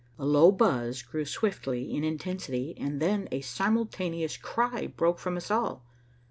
[0.17, 5.51] A low buzz grew swiftly in intensity, and then a simultaneous cry broke from us
[5.51, 5.85] all.